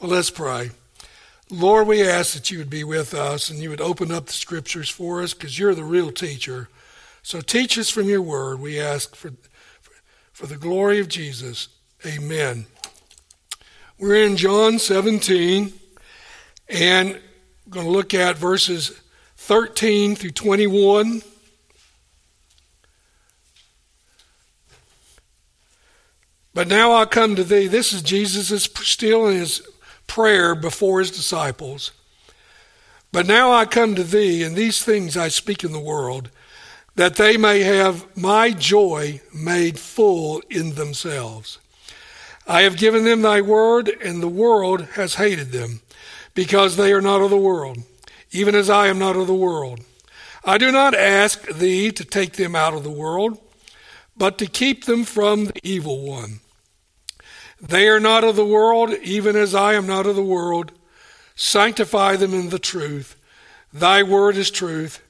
[0.00, 0.70] Well, let's pray.
[1.50, 4.32] Lord, we ask that you would be with us and you would open up the
[4.32, 6.68] scriptures for us because you're the real teacher.
[7.24, 8.60] So teach us from your word.
[8.60, 9.32] We ask for,
[10.32, 11.66] for the glory of Jesus.
[12.06, 12.66] Amen.
[13.98, 15.72] We're in John 17
[16.68, 19.00] and we're going to look at verses
[19.38, 21.22] 13 through 21.
[26.54, 27.66] But now I come to thee.
[27.66, 29.60] This is Jesus' still in his
[30.08, 31.92] prayer before his disciples.
[33.12, 36.30] But now I come to thee, and these things I speak in the world,
[36.96, 41.58] that they may have my joy made full in themselves.
[42.46, 45.80] I have given them thy word, and the world has hated them,
[46.34, 47.78] because they are not of the world,
[48.32, 49.80] even as I am not of the world.
[50.44, 53.38] I do not ask thee to take them out of the world,
[54.16, 56.40] but to keep them from the evil one.
[57.60, 60.72] They are not of the world, even as I am not of the world.
[61.34, 63.16] Sanctify them in the truth.
[63.72, 65.02] Thy word is truth.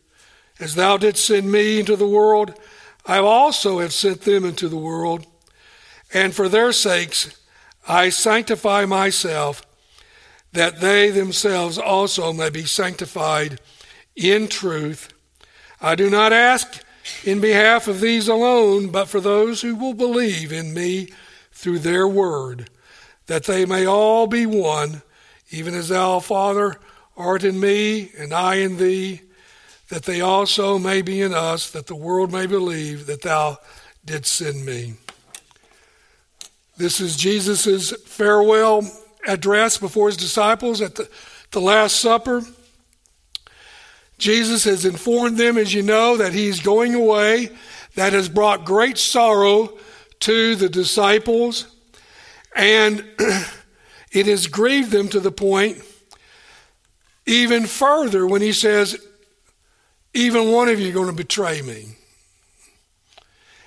[0.60, 2.58] As thou didst send me into the world,
[3.06, 5.26] I also have sent them into the world.
[6.12, 7.34] And for their sakes
[7.86, 9.62] I sanctify myself,
[10.52, 13.60] that they themselves also may be sanctified
[14.16, 15.12] in truth.
[15.80, 16.82] I do not ask
[17.24, 21.08] in behalf of these alone, but for those who will believe in me
[21.58, 22.70] through their word,
[23.26, 25.02] that they may all be one,
[25.50, 26.76] even as thou, Father,
[27.16, 29.22] art in me, and I in thee,
[29.88, 33.58] that they also may be in us, that the world may believe that thou
[34.04, 34.94] didst send me.
[36.76, 38.88] This is Jesus' farewell
[39.26, 41.10] address before his disciples at the,
[41.50, 42.42] the Last Supper.
[44.16, 47.50] Jesus has informed them, as you know, that he's going away.
[47.96, 49.76] That has brought great sorrow
[50.20, 51.66] to the disciples,
[52.54, 53.04] and
[54.12, 55.82] it has grieved them to the point
[57.28, 58.96] even further when he says,
[60.14, 61.90] Even one of you are going to betray me.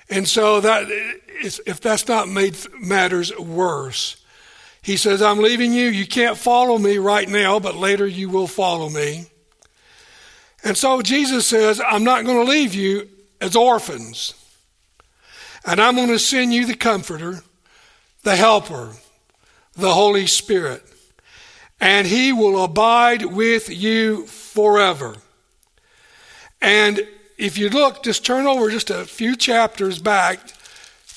[0.09, 4.22] And so that if that's not made matters worse,
[4.81, 5.88] he says, I'm leaving you.
[5.88, 9.28] You can't follow me right now, but later you will follow me.
[10.63, 13.07] And so Jesus says, I'm not going to leave you
[13.39, 14.33] as orphans.
[15.66, 17.44] And I'm going to send you the Comforter,
[18.23, 18.94] the Helper,
[19.75, 20.83] the Holy Spirit.
[21.79, 25.16] And He will abide with you forever.
[26.61, 27.07] And
[27.38, 30.39] if you look, just turn over just a few chapters back,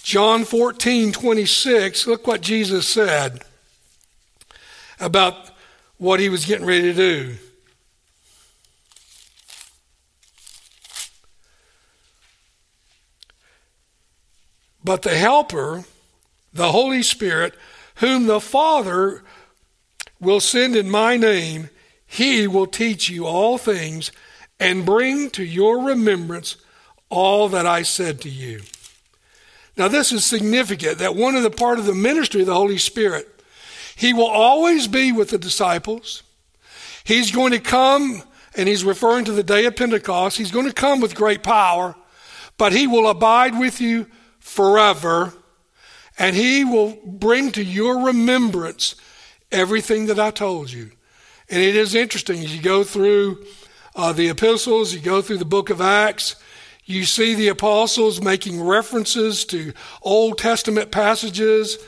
[0.02, 3.42] John 14, 26, look what Jesus said
[5.00, 5.50] about
[5.98, 7.36] what He was getting ready to do.
[14.84, 15.84] But the Helper,
[16.52, 17.54] the Holy Spirit,
[17.96, 19.24] whom the Father
[20.20, 21.70] will send in my name,
[22.06, 24.12] he will teach you all things
[24.60, 26.56] and bring to your remembrance
[27.08, 28.60] all that I said to you.
[29.76, 32.78] Now, this is significant that one of the part of the ministry of the Holy
[32.78, 33.28] Spirit,
[33.96, 36.22] he will always be with the disciples.
[37.02, 38.22] He's going to come,
[38.56, 40.38] and he's referring to the day of Pentecost.
[40.38, 41.96] He's going to come with great power,
[42.56, 44.06] but he will abide with you
[44.44, 45.32] forever,
[46.18, 48.94] and he will bring to your remembrance
[49.50, 50.90] everything that I told you.
[51.48, 53.42] And it is interesting as you go through
[53.96, 56.36] uh, the epistles, you go through the book of Acts,
[56.84, 59.72] you see the apostles making references to
[60.02, 61.78] Old Testament passages,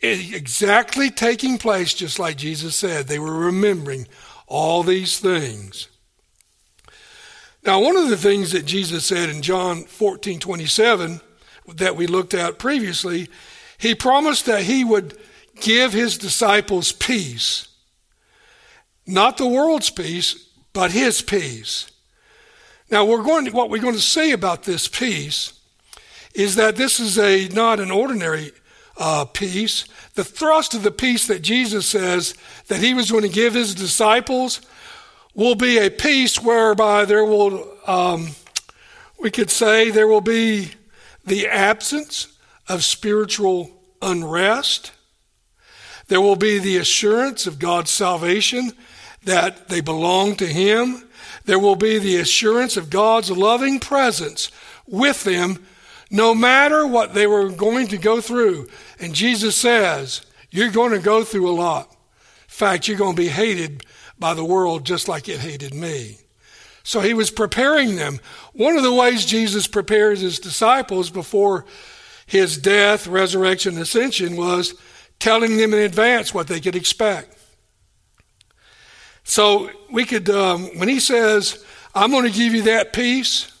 [0.00, 3.08] exactly taking place just like Jesus said.
[3.08, 4.06] They were remembering
[4.46, 5.88] all these things.
[7.64, 11.20] Now, one of the things that Jesus said in John 14 27
[11.76, 13.28] that we looked at previously,
[13.78, 15.16] he promised that he would
[15.60, 17.68] give his disciples peace.
[19.06, 21.90] Not the world's peace, but his peace.
[22.90, 25.58] Now, we're going to, what we're going to say about this peace
[26.34, 28.52] is that this is a not an ordinary
[28.98, 29.86] uh, peace.
[30.14, 32.34] The thrust of the peace that Jesus says
[32.68, 34.60] that he was going to give his disciples
[35.34, 38.28] will be a peace whereby there will, um,
[39.18, 40.70] we could say, there will be
[41.24, 42.28] the absence
[42.68, 43.70] of spiritual
[44.00, 44.92] unrest.
[46.08, 48.72] There will be the assurance of God's salvation
[49.24, 51.08] that they belong to Him.
[51.46, 54.50] There will be the assurance of God's loving presence
[54.86, 55.64] with them
[56.10, 58.68] no matter what they were going to go through.
[59.00, 61.90] And Jesus says, You're going to go through a lot.
[61.90, 61.96] In
[62.46, 63.84] fact, you're going to be hated
[64.24, 66.16] by the world just like it hated me.
[66.82, 68.20] So he was preparing them.
[68.54, 71.66] One of the ways Jesus prepares his disciples before
[72.24, 74.80] his death, resurrection, ascension was
[75.18, 77.36] telling them in advance what they could expect.
[79.24, 81.62] So we could, um, when he says,
[81.94, 83.52] I'm going to give you that peace,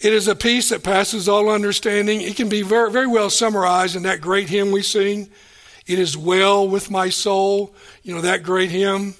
[0.00, 2.20] it is a peace that passes all understanding.
[2.20, 5.30] It can be very, very well summarized in that great hymn we sing.
[5.86, 9.14] It is well with my soul, you know, that great hymn.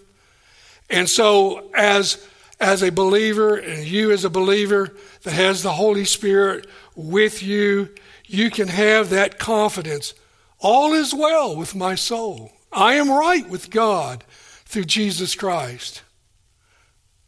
[0.89, 2.25] And so, as,
[2.61, 7.95] as a believer, and you as a believer that has the Holy Spirit with you,
[8.27, 10.15] you can have that confidence.
[10.59, 12.53] All is well with my soul.
[12.73, 14.25] I am right with God
[14.65, 16.03] through Jesus Christ.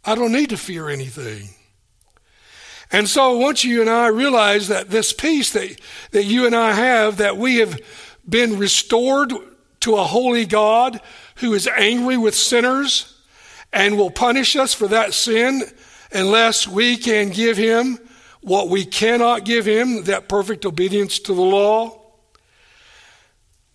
[0.04, 1.50] I don't need to fear anything.
[2.90, 5.78] And so once you and I realize that this peace that,
[6.12, 7.78] that you and I have, that we have
[8.26, 9.32] been restored
[9.80, 11.00] to a holy God
[11.36, 13.17] who is angry with sinners
[13.72, 15.62] and will punish us for that sin
[16.12, 17.98] unless we can give him
[18.40, 22.00] what we cannot give him, that perfect obedience to the law.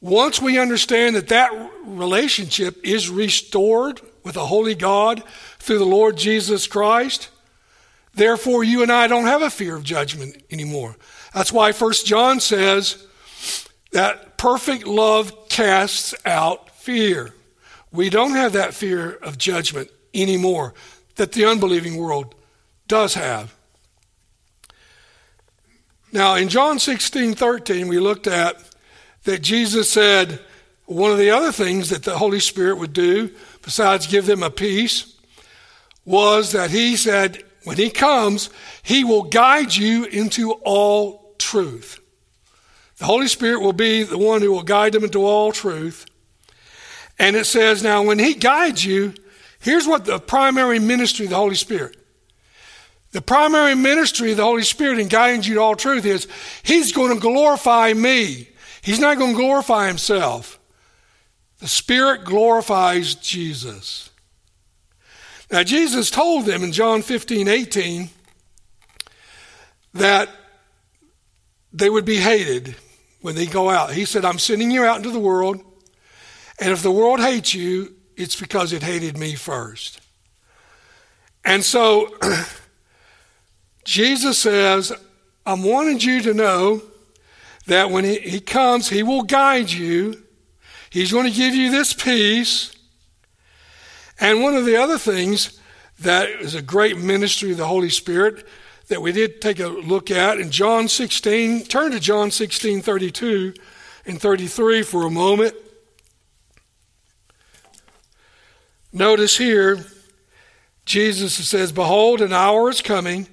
[0.01, 1.51] Once we understand that that
[1.86, 5.24] relationship is restored with a holy God
[5.60, 7.30] through the Lord Jesus Christ,
[8.13, 10.95] therefore you and I don't have a fear of judgment anymore.
[11.34, 13.06] That's why First John says
[13.92, 17.34] that perfect love casts out fear.
[17.94, 20.74] We don't have that fear of judgment anymore
[21.16, 22.34] that the unbelieving world
[22.88, 23.56] does have.
[26.12, 28.57] Now, in John 16 13, we looked at
[29.24, 30.40] that Jesus said
[30.86, 33.31] one of the other things that the Holy Spirit would do,
[33.62, 35.16] besides give them a peace,
[36.04, 38.50] was that He said, when He comes,
[38.81, 42.00] He will guide you into all truth.
[42.98, 46.06] The Holy Spirit will be the one who will guide them into all truth.
[47.19, 49.13] And it says, now, when He guides you,
[49.60, 51.98] here's what the primary ministry of the Holy Spirit
[53.13, 56.27] the primary ministry of the Holy Spirit in guiding you to all truth is
[56.63, 58.50] He's going to glorify me.
[58.81, 60.60] He's not going to glorify Himself.
[61.60, 64.09] The Spirit glorifies Jesus.
[65.51, 68.09] Now, Jesus told them in John 15, 18
[69.94, 70.27] that
[71.71, 72.75] they would be hated
[73.21, 73.94] when they go out.
[73.94, 75.63] He said, I'm sending you out into the world,
[76.63, 80.00] and if the world hates you, it's because it hated me first.
[81.44, 82.07] And so,
[83.83, 84.94] Jesus says,
[85.45, 86.81] I'm wanting you to know
[87.65, 90.24] that when he, he comes, he will guide you.
[90.89, 92.74] He's going to give you this peace.
[94.18, 95.59] And one of the other things
[96.00, 98.48] that is a great ministry of the Holy Spirit
[98.88, 103.54] that we did take a look at in John 16, turn to John 16, 32
[104.06, 105.56] and 33 for a moment.
[108.95, 109.84] Notice here,
[110.86, 113.28] Jesus says, Behold, an hour is coming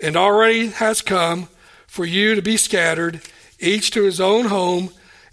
[0.00, 1.48] and already has come
[1.86, 3.20] for you to be scattered,
[3.60, 4.90] each to his own home,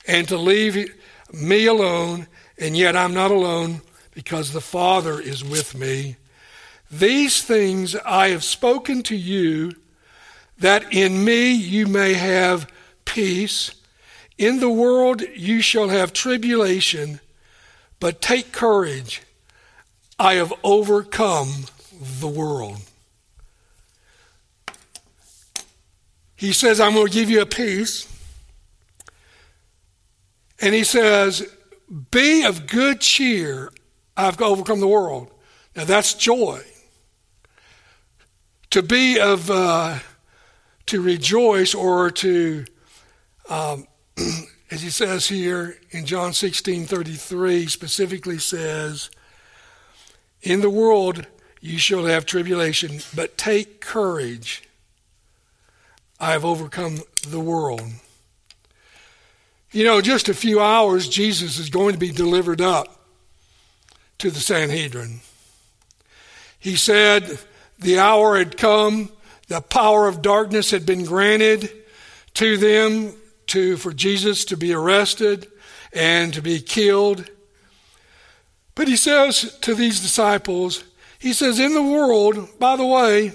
[0.07, 0.93] and to leave
[1.33, 2.27] me alone,
[2.59, 3.81] and yet I'm not alone,
[4.13, 6.17] because the Father is with me.
[6.91, 9.73] These things I have spoken to you,
[10.59, 12.71] that in me you may have
[13.05, 13.71] peace.
[14.37, 17.19] In the world you shall have tribulation,
[17.99, 19.23] but take courage.
[20.19, 21.65] I have overcome
[22.19, 22.77] the world.
[26.35, 28.07] He says, I'm going to give you a peace.
[30.59, 31.47] And he says,
[32.11, 33.71] Be of good cheer.
[34.15, 35.31] I've overcome the world.
[35.75, 36.61] Now that's joy.
[38.71, 39.99] To be of, uh,
[40.87, 42.65] to rejoice or to,
[43.49, 43.87] um,
[44.71, 49.09] as he says here in John 16 33, specifically says,
[50.43, 51.25] In the world
[51.61, 54.63] you shall have tribulation, but take courage.
[56.19, 57.81] I have overcome the world.
[59.71, 63.07] You know, just a few hours, Jesus is going to be delivered up
[64.19, 65.21] to the Sanhedrin.
[66.59, 67.39] He said
[67.79, 69.09] the hour had come,
[69.47, 71.71] the power of darkness had been granted
[72.35, 73.13] to them
[73.47, 75.47] to, for Jesus to be arrested
[75.91, 77.29] and to be killed.
[78.75, 80.83] But he says to these disciples,
[81.19, 83.33] he says, In the world, by the way,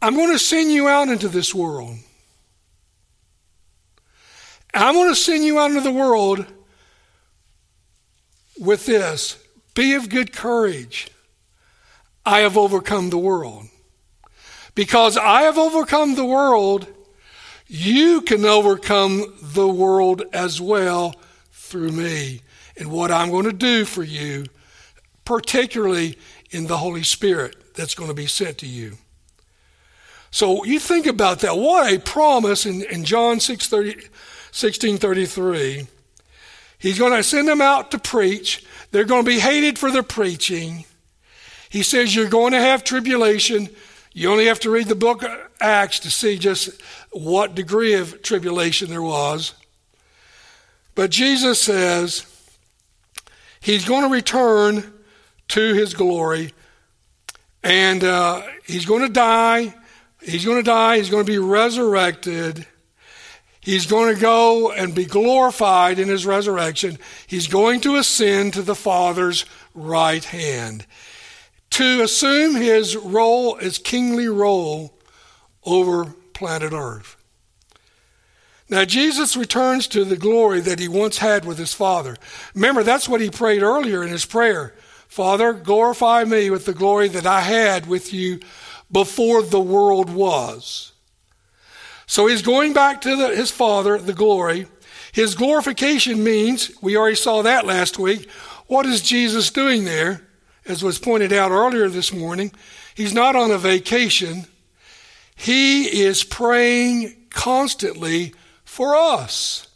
[0.00, 1.96] I'm going to send you out into this world.
[4.74, 6.46] I'm going to send you out into the world
[8.58, 9.38] with this
[9.74, 11.08] be of good courage.
[12.24, 13.66] I have overcome the world.
[14.74, 16.86] Because I have overcome the world,
[17.66, 21.14] you can overcome the world as well
[21.52, 22.40] through me
[22.76, 24.46] and what I'm going to do for you,
[25.24, 26.18] particularly
[26.50, 28.96] in the Holy Spirit that's going to be sent to you.
[30.30, 31.56] So you think about that.
[31.56, 34.08] What a promise in, in John 6, 30,
[34.50, 35.86] 16 33
[36.82, 38.66] He's going to send them out to preach.
[38.90, 40.84] They're going to be hated for their preaching.
[41.70, 43.68] He says you're going to have tribulation.
[44.12, 48.20] You only have to read the book of Acts to see just what degree of
[48.22, 49.54] tribulation there was.
[50.96, 52.26] But Jesus says
[53.62, 54.92] he's going to return
[55.48, 56.52] to his glory
[57.62, 59.74] and uh, he's going to die.
[60.20, 60.98] He's going to die.
[60.98, 62.66] He's going to be resurrected.
[63.60, 66.98] He's going to go and be glorified in his resurrection.
[67.26, 70.86] He's going to ascend to the Father's right hand
[71.70, 74.98] to assume his role, his kingly role
[75.64, 77.16] over planet Earth.
[78.72, 82.16] Now, Jesus returns to the glory that he once had with his Father.
[82.54, 84.72] Remember, that's what he prayed earlier in his prayer.
[85.08, 88.40] Father, glorify me with the glory that I had with you
[88.90, 90.92] before the world was.
[92.06, 94.66] So he's going back to the, his Father, the glory.
[95.12, 98.30] His glorification means, we already saw that last week.
[98.68, 100.26] What is Jesus doing there?
[100.64, 102.50] As was pointed out earlier this morning,
[102.94, 104.46] he's not on a vacation.
[105.36, 108.32] He is praying constantly
[108.72, 109.68] for us.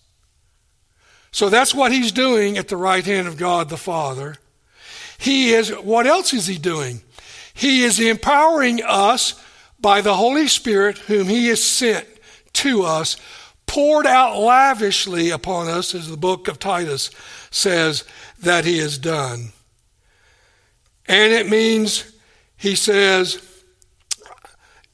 [1.31, 4.37] So that's what he's doing at the right hand of God the Father.
[5.19, 7.03] He is, what else is he doing?
[7.53, 9.39] He is empowering us
[9.79, 12.07] by the Holy Spirit, whom he has sent
[12.55, 13.19] to us,
[13.67, 17.11] poured out lavishly upon us, as the book of Titus
[17.51, 18.03] says
[18.41, 19.53] that he has done.
[21.07, 22.15] And it means,
[22.57, 23.43] he says,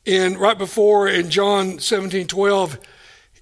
[0.05, 2.79] in right before in John 17 12,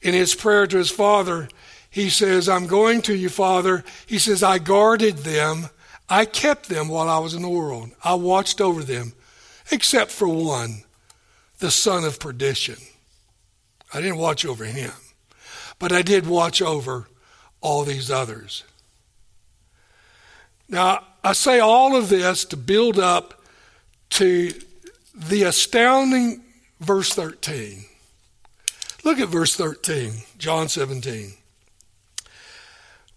[0.03, 1.49] in his prayer to his father,
[1.91, 3.85] he says, I'm going to you, Father.
[4.07, 5.69] He says, I guarded them
[6.11, 7.93] I kept them while I was in the world.
[8.03, 9.13] I watched over them,
[9.71, 10.83] except for one,
[11.61, 12.77] the son of perdition.
[13.95, 14.91] I didn't watch over him,
[15.79, 17.07] but I did watch over
[17.61, 18.65] all these others.
[20.69, 23.45] Now, I say all of this to build up
[24.11, 24.53] to
[25.15, 26.43] the astounding
[26.81, 27.85] verse 13.
[29.03, 31.33] Look at verse 13, John 17.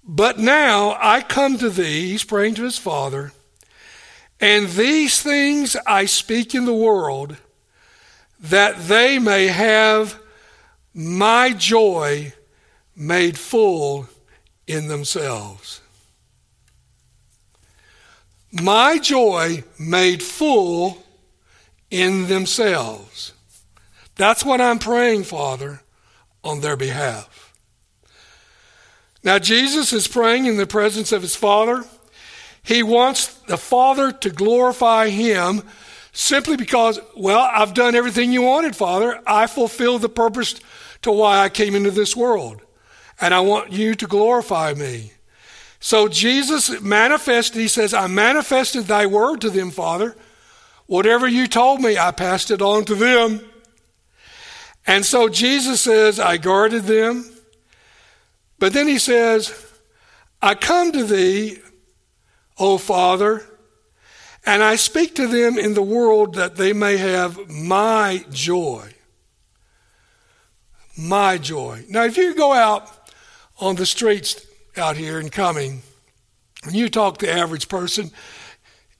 [0.05, 3.31] But now I come to thee, he's praying to his Father,
[4.39, 7.37] and these things I speak in the world,
[8.39, 10.19] that they may have
[10.93, 12.33] my joy
[12.95, 14.07] made full
[14.67, 15.81] in themselves.
[18.51, 21.03] My joy made full
[21.89, 23.33] in themselves.
[24.15, 25.81] That's what I'm praying, Father,
[26.43, 27.53] on their behalf.
[29.23, 31.85] Now, Jesus is praying in the presence of his Father.
[32.61, 35.63] He wants the Father to glorify him
[36.11, 39.21] simply because, well, I've done everything you wanted, Father.
[39.25, 40.55] I fulfilled the purpose
[41.01, 42.61] to why I came into this world.
[43.19, 45.13] And I want you to glorify me.
[45.79, 50.15] So Jesus manifested, he says, I manifested thy word to them, Father.
[50.85, 53.41] Whatever you told me, I passed it on to them.
[54.85, 57.29] And so Jesus says, I guarded them.
[58.59, 59.53] But then he says,
[60.41, 61.59] I come to thee,
[62.57, 63.45] O Father,
[64.45, 68.93] and I speak to them in the world that they may have my joy.
[70.97, 71.85] My joy.
[71.89, 72.89] Now, if you go out
[73.59, 75.81] on the streets out here and coming,
[76.65, 78.11] and you talk to the average person,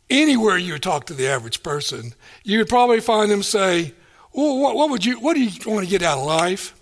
[0.09, 2.13] anywhere you talk to the average person,
[2.43, 3.93] you would probably find them say,
[4.33, 6.75] what, what would you, what do you want to get out of life?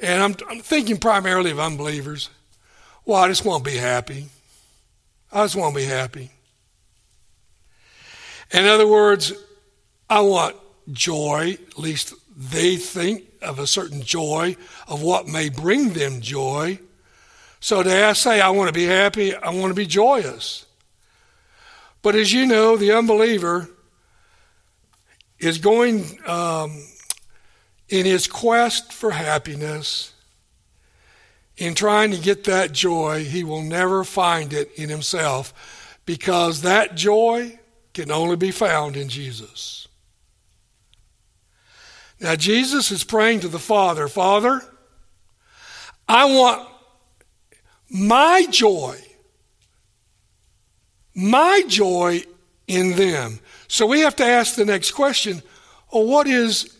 [0.00, 2.30] And I'm, I'm thinking primarily of unbelievers.
[3.04, 4.26] Well, I just want to be happy.
[5.32, 6.30] I just want to be happy.
[8.52, 9.32] In other words,
[10.08, 10.56] I want
[10.92, 16.78] joy, at least they think of a certain joy, of what may bring them joy.
[17.60, 20.64] So to say, I want to be happy, I want to be joyous.
[22.02, 23.68] But as you know, the unbeliever
[25.38, 26.82] is going um,
[27.88, 30.12] in his quest for happiness,
[31.56, 36.94] in trying to get that joy, he will never find it in himself because that
[36.94, 37.58] joy
[37.94, 39.88] can only be found in Jesus.
[42.20, 44.60] Now, Jesus is praying to the Father Father,
[46.08, 46.68] I want
[47.90, 48.98] my joy,
[51.14, 52.22] my joy
[52.66, 53.40] in them.
[53.68, 55.42] So we have to ask the next question
[55.92, 56.76] well, what is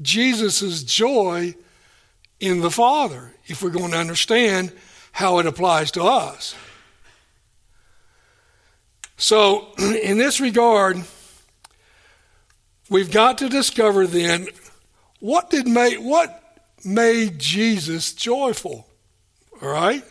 [0.00, 1.54] Jesus' joy
[2.40, 4.72] in the Father if we're going to understand
[5.12, 6.54] how it applies to us.
[9.16, 11.02] So, in this regard,
[12.90, 14.48] we've got to discover then
[15.20, 16.42] what did make what
[16.84, 18.86] made Jesus joyful.
[19.62, 20.04] All right?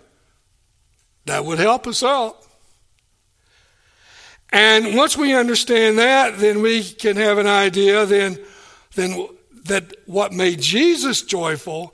[1.26, 2.45] That would help us out.
[4.52, 8.40] And once we understand that, then we can have an idea then,
[8.96, 9.28] then
[9.66, 11.94] that what made Jesus joyful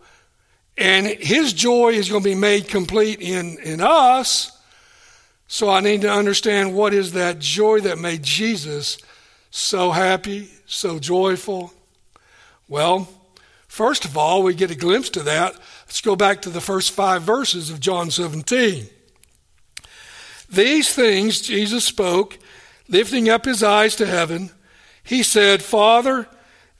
[0.77, 4.57] and his joy is going to be made complete in, in us.
[5.47, 8.97] So I need to understand what is that joy that made Jesus
[9.51, 11.73] so happy, so joyful.
[12.69, 13.07] Well,
[13.67, 15.53] first of all, we get a glimpse to that.
[15.85, 18.87] Let's go back to the first five verses of John 17.
[20.49, 22.39] These things Jesus spoke,
[22.87, 24.51] lifting up his eyes to heaven.
[25.03, 26.27] He said, Father,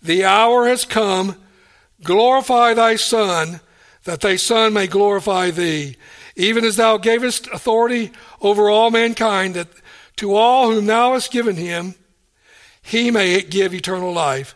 [0.01, 1.35] the hour has come.
[2.03, 3.61] Glorify thy Son,
[4.03, 5.95] that thy Son may glorify thee,
[6.35, 9.67] even as thou gavest authority over all mankind, that
[10.17, 11.95] to all whom thou hast given him,
[12.81, 14.55] he may give eternal life.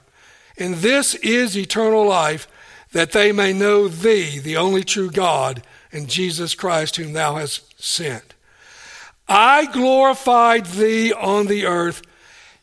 [0.58, 2.48] And this is eternal life,
[2.92, 5.62] that they may know thee, the only true God,
[5.92, 8.35] and Jesus Christ, whom thou hast sent.
[9.28, 12.02] I glorified thee on the earth,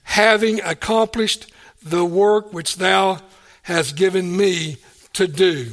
[0.05, 1.53] having accomplished
[1.83, 3.21] the work which thou
[3.63, 4.77] hast given me
[5.15, 5.73] to do.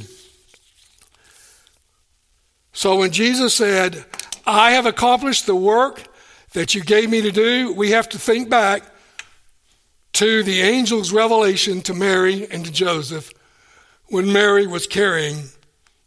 [2.72, 4.04] So when Jesus said,
[4.46, 6.02] I have accomplished the work
[6.52, 8.82] that you gave me to do, we have to think back
[10.14, 13.32] to the angel's revelation to Mary and to Joseph
[14.06, 15.44] when Mary was carrying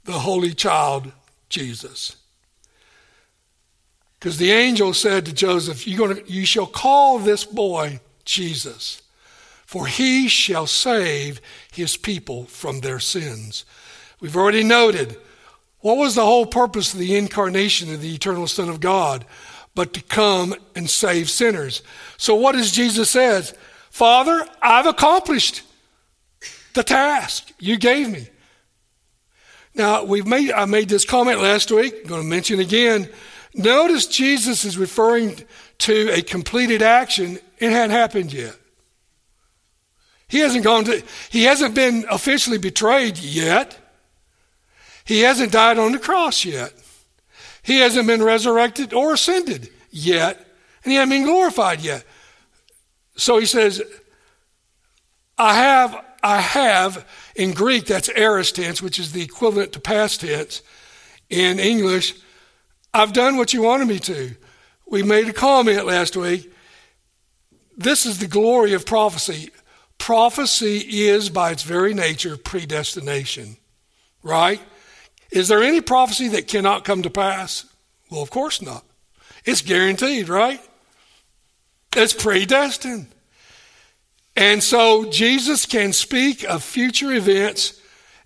[0.03, 1.11] the holy child,
[1.47, 2.17] Jesus.
[4.23, 9.03] Because the angel said to Joseph, gonna, You shall call this boy Jesus
[9.73, 13.65] for he shall save his people from their sins.
[14.21, 15.17] We've already noted
[15.79, 19.25] what was the whole purpose of the incarnation of the eternal Son of God
[19.73, 21.81] but to come and save sinners.
[22.17, 23.55] So what does Jesus says?
[23.89, 25.63] Father, I've accomplished
[26.75, 28.29] the task you gave me.
[29.73, 31.95] Now, we've made, I made this comment last week.
[32.03, 33.09] I'm going to mention again.
[33.55, 35.43] Notice Jesus is referring
[35.79, 37.39] to a completed action.
[37.59, 38.55] It hadn't happened yet.
[40.27, 43.77] He hasn't gone to, he hasn't been officially betrayed yet.
[45.05, 46.73] He hasn't died on the cross yet.
[47.61, 50.37] He hasn't been resurrected or ascended yet.
[50.83, 52.03] And he hasn't been glorified yet.
[53.15, 53.81] So he says,
[55.37, 60.21] I have, I have, in Greek, that's aorist tense, which is the equivalent to past
[60.21, 60.61] tense.
[61.29, 62.15] In English,
[62.93, 64.35] I've done what you wanted me to.
[64.85, 66.51] We made a comment last week.
[67.75, 69.49] This is the glory of prophecy.
[69.97, 73.57] Prophecy is, by its very nature, predestination,
[74.21, 74.61] right?
[75.31, 77.65] Is there any prophecy that cannot come to pass?
[78.11, 78.83] Well, of course not.
[79.43, 80.61] It's guaranteed, right?
[81.95, 83.07] It's predestined.
[84.35, 87.79] And so Jesus can speak of future events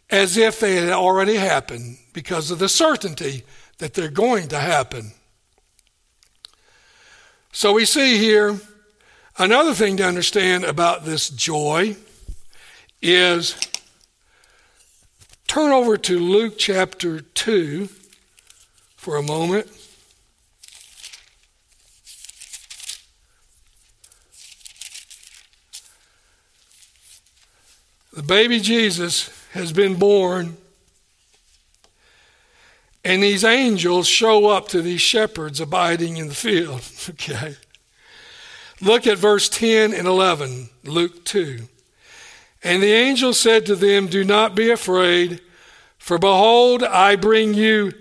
[0.10, 3.44] as if they had already happened because of the certainty
[3.78, 5.12] that they're going to happen.
[7.52, 8.60] So we see here
[9.40, 11.96] Another thing to understand about this joy
[13.04, 13.56] is
[15.48, 17.88] turn over to Luke chapter 2
[18.96, 19.68] for a moment.
[28.12, 30.58] The baby Jesus has been born,
[33.08, 36.82] and these angels show up to these shepherds abiding in the field.
[37.10, 37.56] Okay.
[38.82, 41.62] Look at verse 10 and 11, Luke 2.
[42.64, 45.42] And the angel said to them, Do not be afraid,
[45.98, 47.94] for behold, I bring you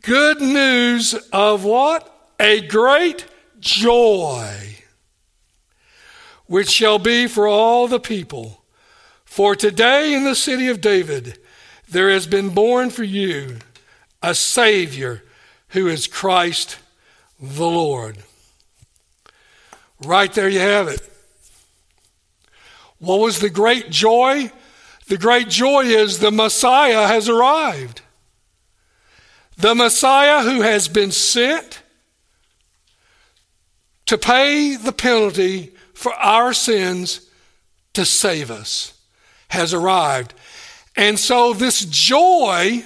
[0.00, 2.32] good news of what?
[2.40, 3.26] A great
[3.60, 4.76] joy,
[6.46, 8.64] which shall be for all the people.
[9.26, 11.38] For today in the city of David
[11.88, 13.58] there has been born for you
[14.24, 15.22] a Savior
[15.68, 16.78] who is Christ
[17.38, 18.16] the Lord.
[20.02, 21.00] Right there you have it.
[22.98, 24.50] What was the great joy?
[25.08, 28.00] The great joy is the Messiah has arrived.
[29.58, 31.82] The Messiah who has been sent
[34.06, 37.28] to pay the penalty for our sins
[37.92, 38.98] to save us
[39.48, 40.32] has arrived.
[40.96, 42.84] And so, this joy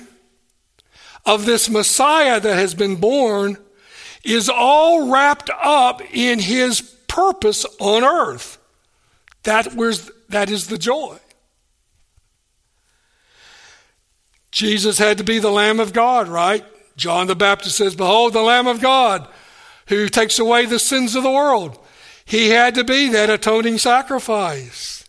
[1.28, 3.58] of this Messiah that has been born
[4.24, 8.58] is all wrapped up in his purpose on earth.
[9.42, 11.18] That, was, that is the joy.
[14.50, 16.64] Jesus had to be the Lamb of God, right?
[16.96, 19.28] John the Baptist says, Behold, the Lamb of God
[19.88, 21.78] who takes away the sins of the world.
[22.24, 25.04] He had to be that atoning sacrifice.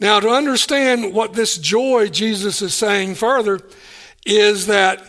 [0.00, 3.60] Now, to understand what this joy Jesus is saying further
[4.24, 5.00] is that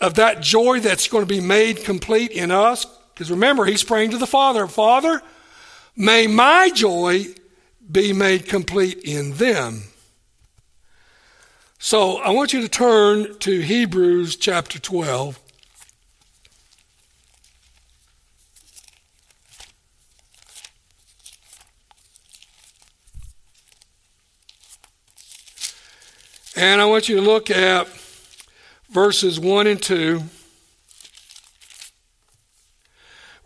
[0.00, 2.84] of that joy that's going to be made complete in us.
[3.14, 5.22] Because remember, he's praying to the Father, Father,
[5.96, 7.26] may my joy
[7.90, 9.82] be made complete in them.
[11.78, 15.38] So I want you to turn to Hebrews chapter 12.
[26.56, 27.88] And I want you to look at
[28.92, 30.22] verses 1 and 2.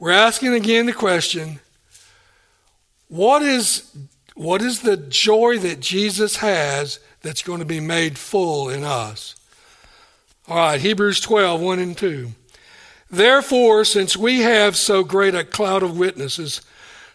[0.00, 1.61] We're asking again the question
[3.09, 3.96] what is,
[4.35, 9.37] what is the joy that Jesus has that's going to be made full in us?
[10.48, 12.32] All right, Hebrews 12, 1 and 2.
[13.09, 16.61] Therefore, since we have so great a cloud of witnesses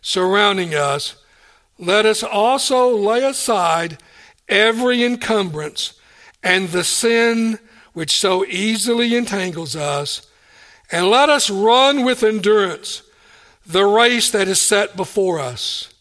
[0.02, 1.15] surrounding us,
[1.78, 3.98] let us also lay aside
[4.48, 6.00] every encumbrance
[6.41, 7.60] and the sin
[7.93, 10.27] which so easily entangles us,
[10.91, 13.04] and let us run with endurance
[13.65, 15.93] the race that is set before us,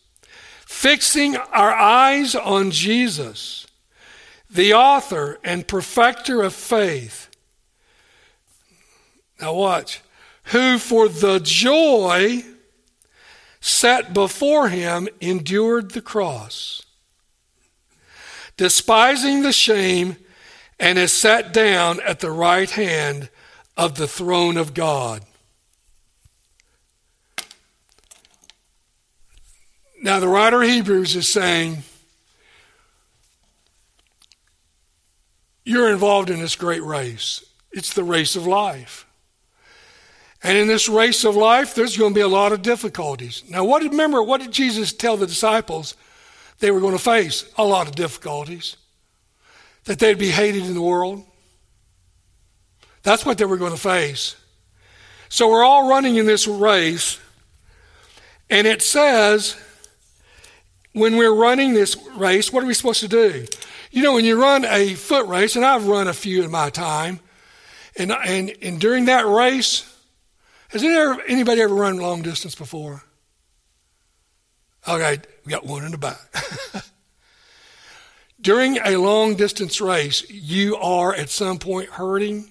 [0.66, 3.66] fixing our eyes on Jesus,
[4.48, 7.29] the author and perfecter of faith.
[9.40, 10.00] Now, watch.
[10.44, 12.44] Who for the joy
[13.61, 16.83] set before him endured the cross
[18.61, 20.18] despising the shame,
[20.81, 23.29] and is sat down at the right hand
[23.77, 25.23] of the throne of God.
[30.03, 31.85] Now, the writer of Hebrews is saying,
[35.62, 37.45] You're involved in this great race.
[37.71, 39.07] It's the race of life.
[40.43, 43.45] And in this race of life, there's going to be a lot of difficulties.
[43.49, 45.95] Now, what remember, what did Jesus tell the disciples?
[46.61, 48.77] they were going to face a lot of difficulties,
[49.90, 51.24] that they'd be hated in the world.
[53.03, 54.37] That's what they were going to face.
[55.29, 57.18] So we're all running in this race,
[58.48, 59.57] and it says,
[60.92, 63.44] when we're running this race, what are we supposed to do?
[63.90, 66.70] You know, when you run a foot race, and I've run a few in my
[66.70, 67.18] time,
[67.96, 69.92] and, and, and during that race,
[70.68, 73.03] has anybody ever run long distance before?
[74.87, 76.20] Okay, we got one in the back.
[78.40, 82.50] During a long distance race, you are at some point hurting.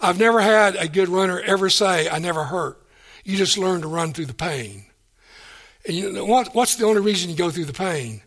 [0.00, 2.82] I've never had a good runner ever say, I never hurt.
[3.24, 4.84] You just learn to run through the pain.
[5.86, 8.22] And you know, what, what's the only reason you go through the pain?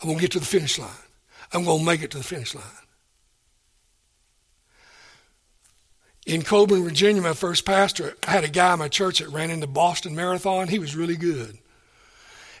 [0.00, 0.90] I'm going to get to the finish line.
[1.52, 2.64] I'm going to make it to the finish line.
[6.26, 9.50] In Coeburn, Virginia, my first pastor, I had a guy in my church that ran
[9.50, 10.68] in the Boston Marathon.
[10.68, 11.58] He was really good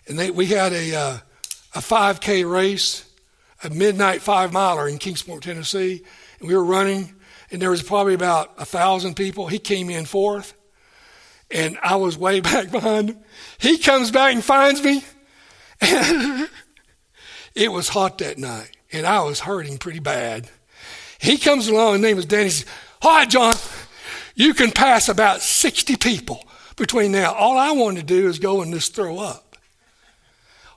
[0.06, 1.18] and they, we had a uh,
[1.74, 3.04] a 5K race,
[3.64, 6.02] a midnight five miler in Kingsport, Tennessee,
[6.38, 7.14] and we were running,
[7.50, 9.46] and there was probably about a thousand people.
[9.48, 10.54] He came in fourth,
[11.50, 13.18] and I was way back behind him.
[13.58, 15.04] He comes back and finds me,
[15.80, 16.48] and
[17.54, 20.48] it was hot that night, and I was hurting pretty bad.
[21.18, 22.44] He comes along, his name is Danny.
[22.44, 22.66] He says,
[23.02, 23.56] All right, John,
[24.34, 26.44] you can pass about 60 people
[26.76, 27.32] between now.
[27.32, 29.43] All I wanted to do is go and just throw up.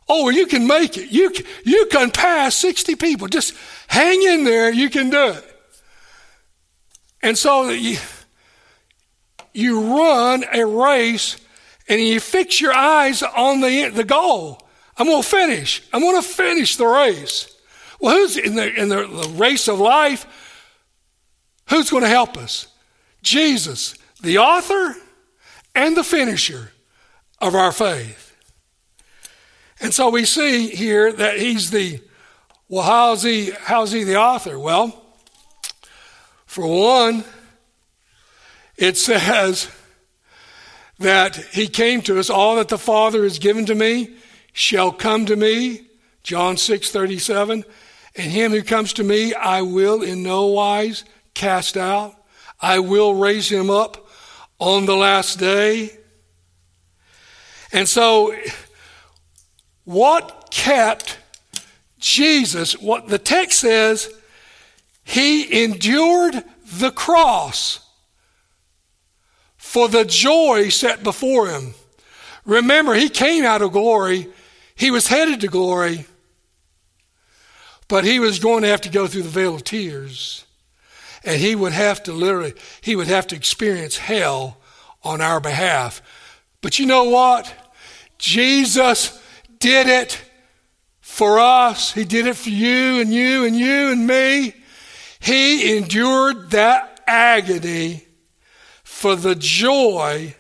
[0.09, 1.11] Oh, you can make it.
[1.11, 1.31] You,
[1.63, 3.27] you can pass 60 people.
[3.27, 3.53] Just
[3.87, 4.71] hang in there.
[4.71, 5.43] You can do it.
[7.21, 7.97] And so you,
[9.53, 11.37] you run a race
[11.89, 14.61] and you fix your eyes on the, the goal.
[14.97, 15.83] I'm going to finish.
[15.91, 17.53] I'm going to finish the race.
[17.99, 20.25] Well, who's in the, in the, the race of life?
[21.69, 22.67] Who's going to help us?
[23.21, 24.95] Jesus, the author
[25.75, 26.71] and the finisher
[27.39, 28.26] of our faith.
[29.79, 32.01] And so we see here that he's the,
[32.67, 34.57] well, how's he, how's he the author?
[34.57, 35.03] Well,
[36.45, 37.23] for one,
[38.75, 39.69] it says
[40.99, 44.15] that he came to us, all that the Father has given to me
[44.53, 45.87] shall come to me,
[46.23, 47.63] John 6 37.
[48.15, 51.03] And him who comes to me, I will in no wise
[51.35, 52.15] cast out.
[52.59, 54.09] I will raise him up
[54.57, 55.91] on the last day.
[57.71, 58.35] And so
[59.88, 61.17] what kept
[61.97, 64.13] Jesus, what the text says,
[65.06, 67.80] he endured the cross
[69.56, 71.73] for the joy set before him.
[72.45, 74.28] Remember, he came out of glory,
[74.76, 76.06] he was headed to glory,
[77.88, 80.43] but he was going to have to go through the vale of tears.
[81.23, 84.58] And he would have to literally, he would have to experience hell
[85.02, 86.02] on our behalf.
[86.60, 87.54] But you know what?
[88.17, 89.23] Jesus
[89.59, 90.21] did it
[91.01, 91.91] for us.
[91.93, 94.53] He did it for you and you and you and me.
[95.19, 98.05] He endured that agony
[98.83, 100.35] for the joy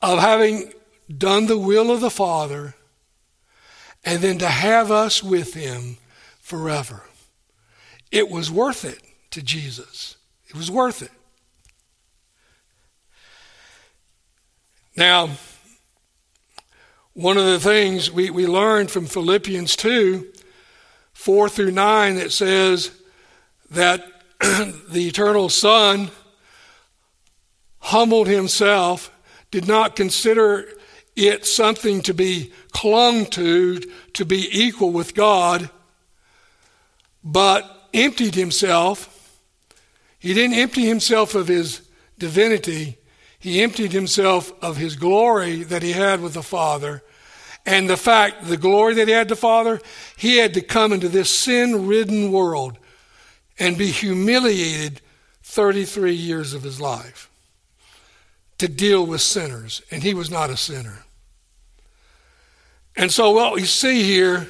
[0.00, 0.72] of having
[1.16, 2.74] done the will of the Father
[4.04, 5.98] and then to have us with him
[6.40, 7.04] forever.
[8.10, 10.16] It was worth it to Jesus.
[10.48, 11.10] It was worth it.
[14.96, 15.30] Now,
[17.14, 20.28] one of the things we, we learned from Philippians 2
[21.12, 22.90] 4 through 9 that says
[23.70, 24.04] that
[24.40, 26.10] the eternal Son
[27.78, 29.12] humbled himself,
[29.50, 30.66] did not consider
[31.14, 33.78] it something to be clung to,
[34.14, 35.68] to be equal with God,
[37.22, 39.38] but emptied himself.
[40.18, 41.82] He didn't empty himself of his
[42.18, 42.96] divinity,
[43.42, 47.02] he emptied himself of his glory that he had with the Father.
[47.66, 49.80] And the fact, the glory that he had the Father,
[50.16, 52.78] he had to come into this sin ridden world
[53.58, 55.00] and be humiliated
[55.42, 57.28] 33 years of his life
[58.58, 59.82] to deal with sinners.
[59.90, 61.04] And he was not a sinner.
[62.94, 64.46] And so, what we see here,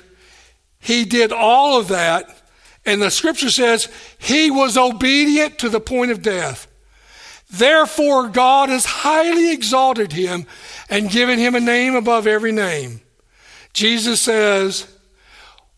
[0.78, 2.42] he did all of that.
[2.84, 6.66] And the scripture says he was obedient to the point of death.
[7.52, 10.46] Therefore, God has highly exalted him
[10.88, 13.02] and given him a name above every name.
[13.74, 14.86] Jesus says,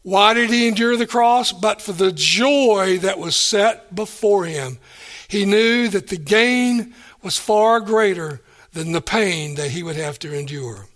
[0.02, 1.52] Why did he endure the cross?
[1.52, 4.78] But for the joy that was set before him.
[5.26, 8.40] He knew that the gain was far greater
[8.72, 10.86] than the pain that he would have to endure.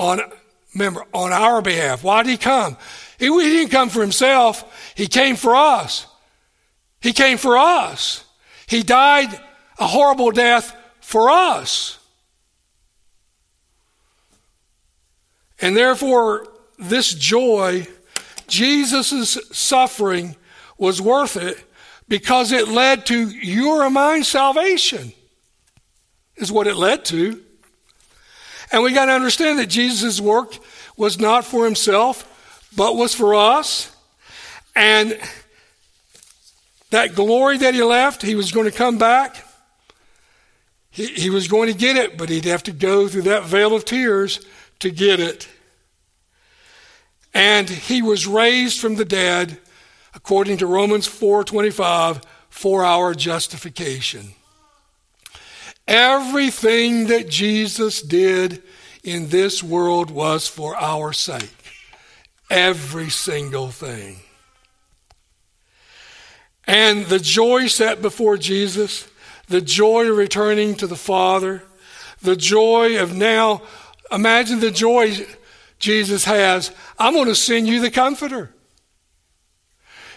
[0.00, 0.20] On,
[0.74, 2.02] remember, on our behalf.
[2.02, 2.76] Why did he come?
[3.18, 6.08] He, he didn't come for himself, he came for us.
[7.00, 8.24] He came for us.
[8.66, 9.40] He died
[9.78, 11.98] a horrible death for us.
[15.60, 16.46] And therefore,
[16.78, 17.86] this joy,
[18.46, 20.36] Jesus' suffering,
[20.78, 21.62] was worth it
[22.08, 25.12] because it led to your and mine salvation,
[26.36, 27.42] is what it led to.
[28.70, 30.58] And we got to understand that Jesus' work
[30.96, 33.94] was not for himself, but was for us.
[34.74, 35.18] And
[36.90, 39.45] that glory that he left, he was going to come back
[40.96, 43.74] he, he was going to get it, but he'd have to go through that vale
[43.74, 44.40] of tears
[44.78, 45.46] to get it.
[47.34, 49.58] And he was raised from the dead,
[50.14, 54.32] according to Romans 4:25, for our justification.
[55.86, 58.62] Everything that Jesus did
[59.04, 61.50] in this world was for our sake.
[62.48, 64.20] Every single thing.
[66.66, 69.06] And the joy set before Jesus
[69.48, 71.62] the joy of returning to the Father,
[72.22, 73.62] the joy of now,
[74.10, 75.14] imagine the joy
[75.78, 76.72] Jesus has.
[76.98, 78.52] I'm going to send you the Comforter.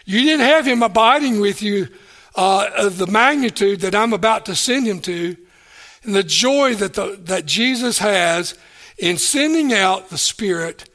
[0.06, 1.90] You didn't have him abiding with you
[2.36, 5.36] uh, of the magnitude that I'm about to send him to,
[6.04, 8.58] and the joy that, the, that Jesus has
[8.98, 10.90] in sending out the Spirit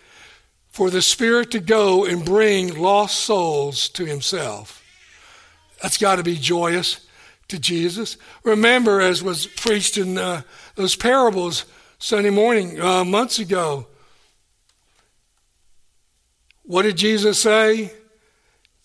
[0.71, 4.83] for the Spirit to go and bring lost souls to himself.
[5.81, 7.04] That's got to be joyous
[7.49, 8.17] to Jesus.
[8.43, 10.43] Remember, as was preached in uh,
[10.75, 11.65] those parables
[11.99, 13.87] Sunday morning uh, months ago,
[16.63, 17.93] what did Jesus say?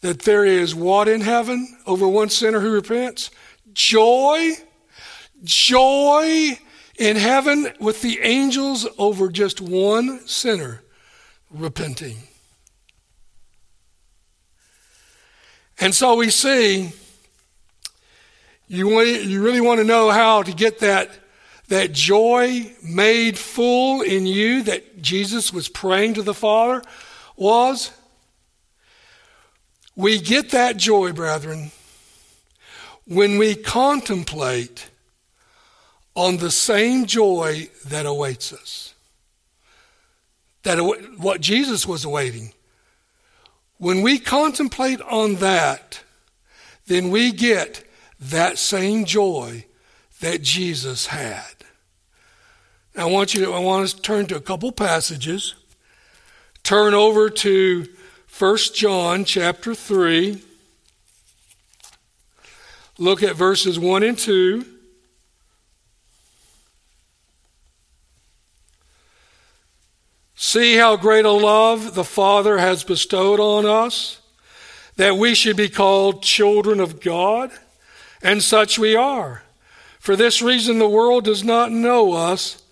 [0.01, 3.31] That there is what in heaven over one sinner who repents?
[3.73, 4.53] Joy.
[5.43, 6.57] Joy
[6.97, 10.83] in heaven with the angels over just one sinner
[11.49, 12.17] repenting.
[15.79, 16.91] And so we see
[18.69, 21.10] you, want, you really want to know how to get that,
[21.67, 26.82] that joy made full in you that Jesus was praying to the Father?
[27.36, 27.91] Was
[29.97, 31.71] we get that joy, brethren,
[33.05, 34.88] when we contemplate
[36.19, 38.93] on the same joy that awaits us.
[40.63, 40.77] That
[41.17, 42.53] what Jesus was awaiting.
[43.77, 46.01] When we contemplate on that,
[46.88, 47.86] then we get
[48.19, 49.65] that same joy
[50.19, 51.55] that Jesus had.
[52.95, 55.55] Now, I want you to, I want us to turn to a couple passages.
[56.63, 57.88] Turn over to
[58.38, 60.41] 1 John chapter 3.
[62.97, 64.65] Look at verses 1 and 2.
[70.36, 74.19] See how great a love the Father has bestowed on us,
[74.95, 77.51] that we should be called children of God.
[78.21, 79.43] And such we are.
[79.99, 82.63] For this reason, the world does not know us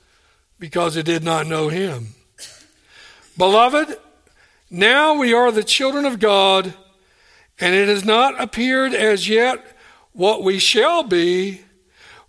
[0.60, 2.10] because it did not know him.
[3.38, 3.98] Beloved,
[4.70, 6.74] now we are the children of God,
[7.60, 9.64] and it has not appeared as yet
[10.14, 11.62] what we shall be,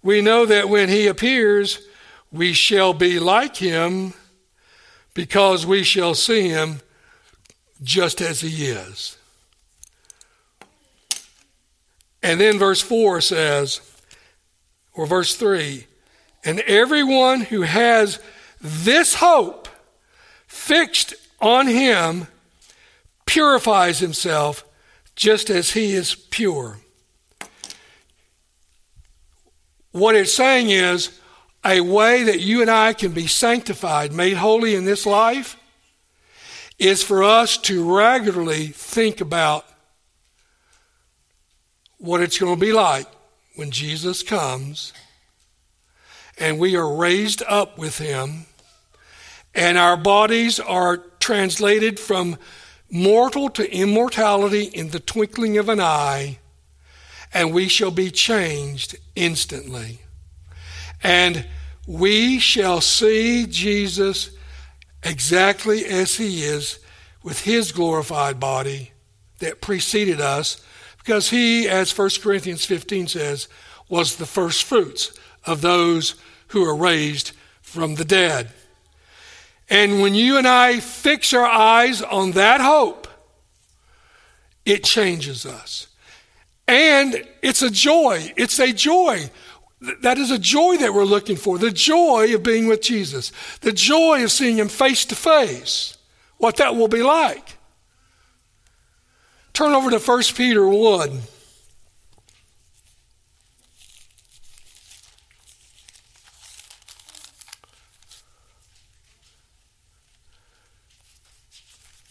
[0.02, 1.80] we know that when he appears,
[2.30, 4.12] we shall be like him
[5.14, 6.80] because we shall see him
[7.82, 9.17] just as he is.
[12.22, 13.80] And then verse 4 says,
[14.92, 15.86] or verse 3,
[16.44, 18.18] and everyone who has
[18.60, 19.68] this hope
[20.46, 22.26] fixed on him
[23.26, 24.64] purifies himself
[25.14, 26.78] just as he is pure.
[29.92, 31.18] What it's saying is
[31.64, 35.56] a way that you and I can be sanctified, made holy in this life,
[36.78, 39.64] is for us to regularly think about
[41.98, 43.06] what it's going to be like
[43.54, 44.92] when Jesus comes.
[46.38, 48.46] And we are raised up with him.
[49.54, 52.38] And our bodies are translated from
[52.90, 56.38] mortal to immortality in the twinkling of an eye.
[57.34, 60.00] And we shall be changed instantly.
[61.02, 61.46] And
[61.86, 64.30] we shall see Jesus
[65.02, 66.78] exactly as he is
[67.22, 68.92] with his glorified body
[69.40, 70.62] that preceded us
[71.08, 73.48] because he, as 1 Corinthians 15 says,
[73.88, 76.16] was the first fruits of those
[76.48, 78.50] who are raised from the dead.
[79.70, 83.08] And when you and I fix our eyes on that hope,
[84.66, 85.86] it changes us.
[86.66, 88.34] And it's a joy.
[88.36, 89.30] It's a joy.
[90.02, 91.56] That is a joy that we're looking for.
[91.56, 93.32] The joy of being with Jesus.
[93.62, 95.96] The joy of seeing Him face to face.
[96.36, 97.57] What that will be like.
[99.58, 101.20] Turn over to 1 Peter 1.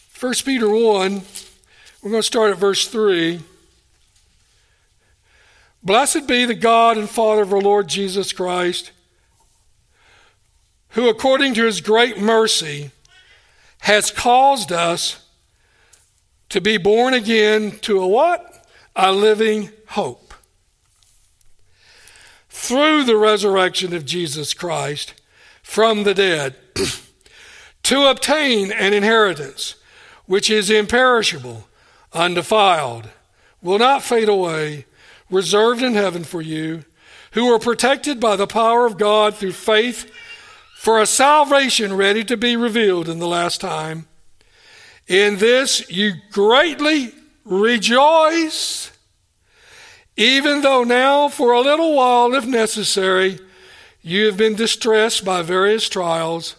[0.10, 1.22] First Peter 1,
[2.02, 3.40] we're going to start at verse 3.
[5.82, 8.92] Blessed be the God and Father of our Lord Jesus Christ,
[10.90, 12.92] who according to his great mercy
[13.80, 15.24] has caused us
[16.50, 18.66] to be born again to a what?
[18.96, 20.34] A living hope.
[22.50, 25.14] Through the resurrection of Jesus Christ
[25.62, 26.56] from the dead,
[27.84, 29.76] to obtain an inheritance
[30.26, 31.68] which is imperishable,
[32.14, 33.10] undefiled,
[33.62, 34.86] will not fade away
[35.30, 36.84] reserved in heaven for you,
[37.32, 40.10] who are protected by the power of God through faith
[40.76, 44.08] for a salvation ready to be revealed in the last time.
[45.08, 47.14] In this you greatly
[47.46, 48.92] rejoice,
[50.18, 53.40] even though now, for a little while, if necessary,
[54.02, 56.56] you have been distressed by various trials,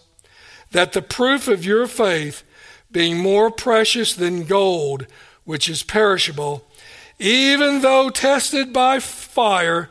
[0.71, 2.43] that the proof of your faith,
[2.91, 5.05] being more precious than gold,
[5.43, 6.65] which is perishable,
[7.19, 9.89] even though tested by fire,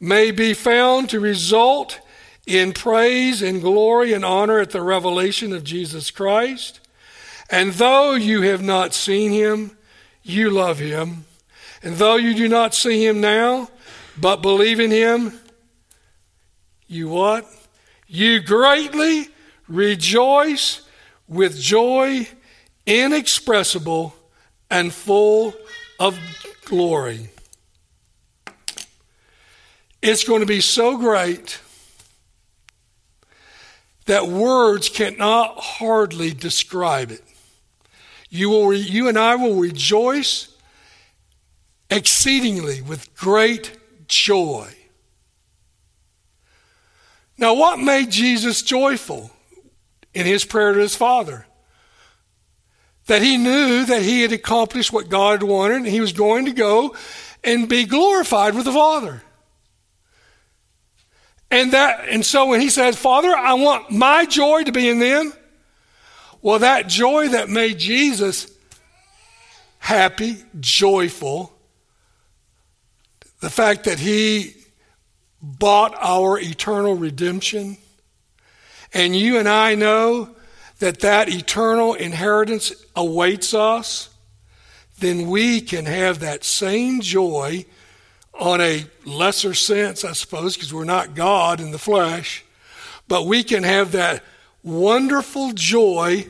[0.00, 2.00] may be found to result
[2.46, 6.80] in praise and glory and honor at the revelation of Jesus Christ.
[7.52, 9.76] And though you have not seen him,
[10.22, 11.26] you love him.
[11.82, 13.68] And though you do not see him now,
[14.18, 15.38] but believe in him,
[16.86, 17.46] you what?
[18.06, 19.28] You greatly
[19.68, 20.80] rejoice
[21.28, 22.26] with joy
[22.86, 24.14] inexpressible
[24.70, 25.54] and full
[26.00, 26.18] of
[26.64, 27.28] glory.
[30.00, 31.60] It's going to be so great
[34.06, 37.22] that words cannot hardly describe it.
[38.34, 40.48] You, will, you and I will rejoice
[41.90, 43.76] exceedingly with great
[44.08, 44.74] joy.
[47.36, 49.30] Now, what made Jesus joyful
[50.14, 51.46] in his prayer to his Father?
[53.06, 56.52] that he knew that he had accomplished what God wanted and he was going to
[56.52, 56.94] go
[57.42, 59.22] and be glorified with the Father.
[61.50, 65.00] And that and so when he says, "Father, I want my joy to be in
[65.00, 65.32] them,"
[66.42, 68.52] well that joy that made Jesus
[69.78, 71.52] happy, joyful,
[73.40, 74.54] the fact that he
[75.40, 77.76] bought our eternal redemption,
[78.94, 80.30] and you and I know
[80.78, 84.08] that that eternal inheritance awaits us,
[84.98, 87.64] then we can have that same joy
[88.34, 92.44] on a lesser sense, I suppose, because we're not God in the flesh,
[93.08, 94.22] but we can have that
[94.62, 96.26] wonderful joy.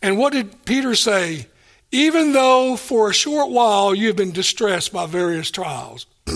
[0.00, 1.46] And what did Peter say?
[1.90, 6.06] Even though for a short while you've been distressed by various trials.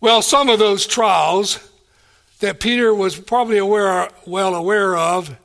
[0.00, 1.58] well, some of those trials
[2.40, 5.36] that Peter was probably aware, well aware of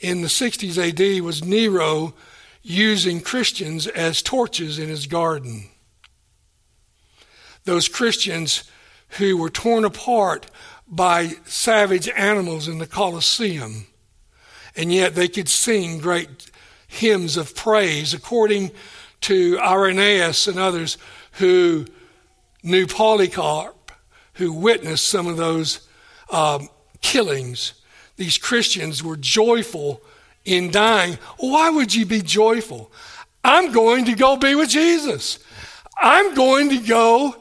[0.00, 2.14] in the 60s AD was Nero
[2.62, 5.68] using Christians as torches in his garden.
[7.64, 8.64] Those Christians
[9.18, 10.46] who were torn apart
[10.90, 13.86] by savage animals in the Colosseum,
[14.76, 16.50] and yet they could sing great
[16.88, 18.72] hymns of praise, according
[19.20, 20.98] to Irenaeus and others
[21.32, 21.86] who
[22.62, 23.92] knew Polycarp,
[24.34, 25.88] who witnessed some of those
[26.30, 26.68] um,
[27.00, 27.74] killings.
[28.16, 30.02] These Christians were joyful
[30.44, 31.18] in dying.
[31.38, 32.90] Why would you be joyful?
[33.44, 35.38] I'm going to go be with Jesus.
[35.96, 37.36] I'm going to go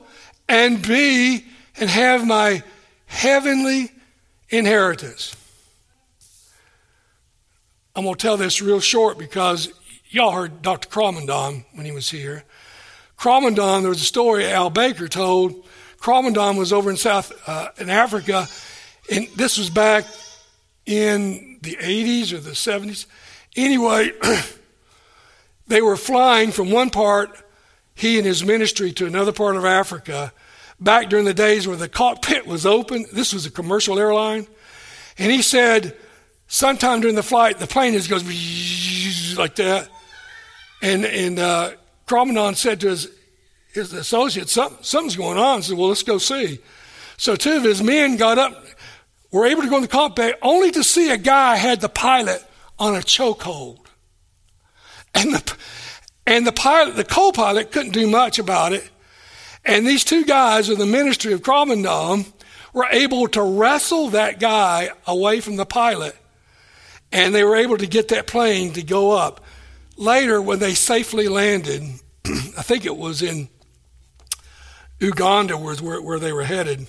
[0.48, 1.46] and be
[1.78, 2.64] and have my
[3.10, 3.92] heavenly
[4.50, 5.36] inheritance.
[7.96, 9.74] I'm going to tell this real short because
[10.10, 10.88] y'all heard Dr.
[10.88, 12.46] Krabbendam when he was here.
[13.18, 15.66] Krabbendam, there was a story Al Baker told.
[15.98, 18.48] Krabbendam was over in South uh, in Africa,
[19.12, 20.06] and this was back
[20.86, 23.06] in the 80s or the 70s.
[23.58, 24.12] Anyway,
[25.68, 27.38] they were flying from one part,
[27.96, 30.32] he and his ministry, to another part of Africa,
[30.80, 33.06] back during the days where the cockpit was open.
[33.12, 34.48] This was a commercial airline.
[35.18, 35.96] And he said,
[36.48, 38.24] sometime during the flight, the plane just goes
[39.38, 39.90] like that.
[40.82, 41.72] And, and uh,
[42.54, 43.12] said to his,
[43.74, 45.58] his associate, Some, something's going on.
[45.58, 46.60] He said, well, let's go see.
[47.18, 48.66] So two of his men got up,
[49.32, 52.44] were able to go in the cockpit, only to see a guy had the pilot
[52.80, 53.86] on a chokehold.
[55.14, 55.56] And the,
[56.26, 58.90] and the pilot, the co-pilot couldn't do much about it.
[59.66, 62.32] And these two guys in the ministry of Krabbendam
[62.74, 66.16] were able to wrestle that guy away from the pilot.
[67.12, 69.44] And they were able to get that plane to go up.
[69.98, 71.84] Later, when they safely landed,
[72.26, 73.50] I think it was in
[75.00, 76.88] Uganda was where, where they were headed.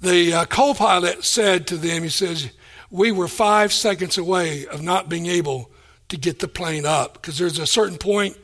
[0.00, 2.50] The uh, co-pilot said to them, he says,
[2.90, 5.70] we were five seconds away of not being able
[6.08, 8.36] to get the plane up because there's a certain point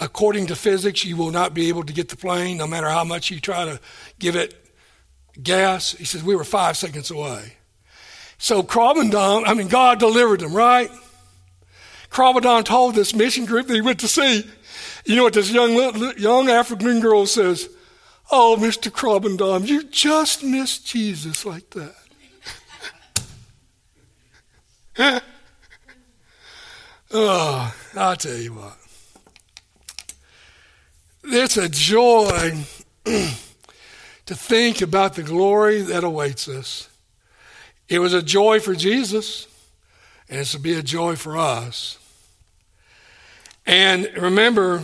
[0.00, 3.04] according to physics, you will not be able to get the plane no matter how
[3.04, 3.78] much you try to
[4.18, 4.54] give it
[5.40, 5.92] gas.
[5.92, 7.52] He says, We were five seconds away.
[8.38, 10.90] So Krabbendam, I mean, God delivered them, right?
[12.10, 14.44] Krabbendam told this mission group that he went to see.
[15.04, 15.74] You know what this young,
[16.18, 17.68] young African girl says?
[18.32, 18.90] Oh, Mr.
[18.90, 21.94] Krabbendam, you just missed Jesus like that.
[27.12, 28.79] Ah, oh, I'll tell you what.
[31.32, 32.64] It's a joy
[33.04, 36.88] to think about the glory that awaits us.
[37.88, 39.46] It was a joy for Jesus,
[40.28, 41.98] and it's to be a joy for us.
[43.64, 44.76] And remember,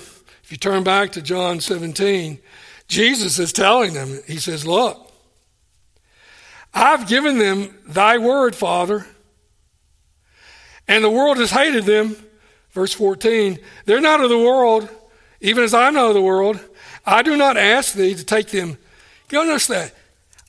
[0.44, 2.38] if you turn back to John 17,
[2.86, 5.10] Jesus is telling them, He says, Look,
[6.72, 9.04] I've given them thy word, Father,
[10.86, 12.14] and the world has hated them.
[12.70, 14.88] Verse 14, they're not of the world
[15.40, 16.58] even as I know the world,
[17.04, 18.78] I do not ask thee to take them.
[19.30, 19.94] You notice that.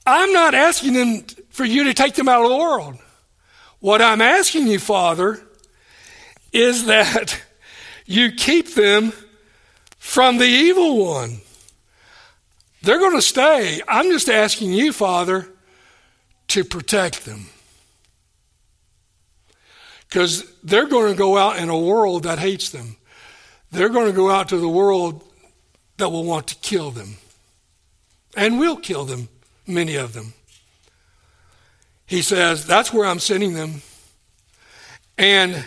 [0.06, 2.98] I'm not asking them for you to take them out of the world.
[3.80, 5.42] What I'm asking you, Father,
[6.54, 7.42] is that
[8.06, 9.14] you keep them
[9.98, 11.42] from the evil one.
[12.82, 13.82] They're going to stay.
[13.88, 15.50] I'm just asking you, Father,
[16.50, 17.48] to protect them.
[20.08, 22.96] Because they're going to go out in a world that hates them
[23.72, 25.24] they're going to go out to the world
[25.98, 27.16] that will want to kill them
[28.36, 29.30] and will kill them,
[29.66, 30.34] many of them.
[32.06, 33.82] He says, That's where I'm sending them.
[35.18, 35.66] And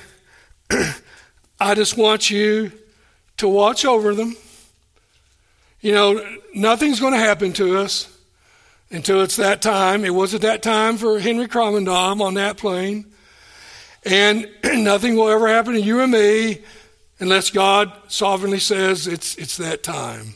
[1.60, 2.72] I just want you
[3.38, 4.36] to watch over them.
[5.80, 8.16] You know, nothing's going to happen to us
[8.90, 10.04] until it's that time.
[10.04, 13.06] It wasn't that time for Henry Krabbendam on that plane.
[14.04, 16.60] And nothing will ever happen to you and me
[17.20, 20.34] unless God sovereignly says it's, it's that time.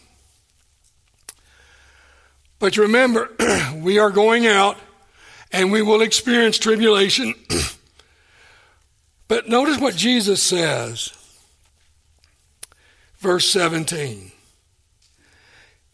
[2.58, 3.30] But remember,
[3.76, 4.78] we are going out
[5.50, 7.34] and we will experience tribulation.
[9.28, 11.12] but notice what Jesus says.
[13.18, 14.30] Verse 17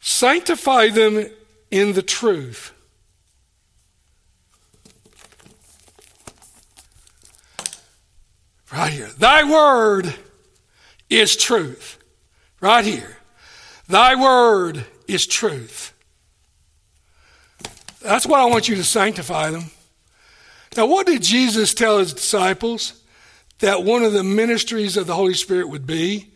[0.01, 1.30] Sanctify them
[1.70, 2.72] in the truth.
[8.72, 9.11] Right here.
[9.18, 10.14] Thy word
[11.11, 11.98] is truth.
[12.61, 13.18] Right here.
[13.88, 15.92] Thy word is truth.
[18.00, 19.64] That's why I want you to sanctify them.
[20.76, 23.02] Now, what did Jesus tell his disciples
[23.58, 26.30] that one of the ministries of the Holy Spirit would be?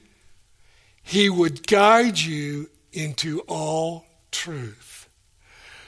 [1.03, 5.09] He would guide you into all truth.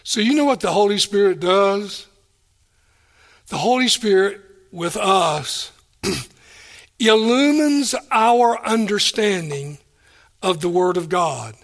[0.03, 2.07] So, you know what the Holy Spirit does?
[3.49, 5.72] The Holy Spirit with us
[6.99, 9.78] illumines our understanding
[10.42, 11.55] of the Word of God.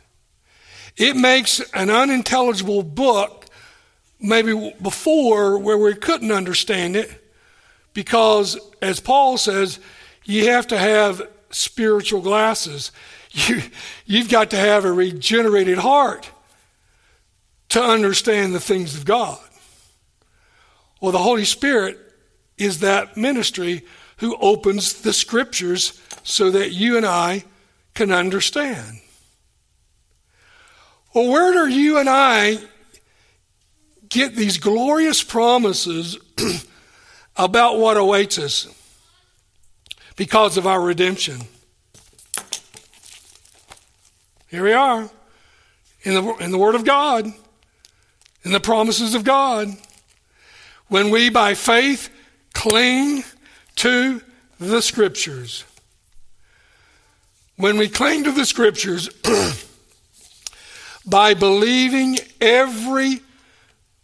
[0.96, 3.46] It makes an unintelligible book,
[4.20, 7.10] maybe before, where we couldn't understand it,
[7.94, 9.78] because, as Paul says,
[10.24, 12.92] you have to have spiritual glasses.
[13.34, 13.62] You,
[14.04, 16.30] you've got to have a regenerated heart
[17.70, 19.40] to understand the things of God.
[21.00, 21.98] Well, the Holy Spirit
[22.58, 23.86] is that ministry
[24.22, 27.42] who opens the scriptures so that you and I
[27.92, 29.00] can understand.
[31.12, 32.58] Well, where do you and I
[34.08, 36.18] get these glorious promises
[37.36, 38.68] about what awaits us
[40.14, 41.40] because of our redemption?
[44.46, 45.10] Here we are
[46.04, 47.26] in the, in the Word of God,
[48.44, 49.66] in the promises of God.
[50.86, 52.08] When we, by faith,
[52.54, 53.24] cling
[53.76, 54.22] to
[54.58, 55.64] the Scriptures.
[57.56, 59.08] When we cling to the Scriptures,
[61.06, 63.20] by believing every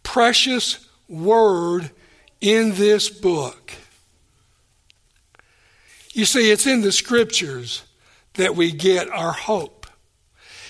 [0.03, 1.91] precious word
[2.41, 3.73] in this book.
[6.13, 7.83] You see, it's in the scriptures
[8.33, 9.85] that we get our hope.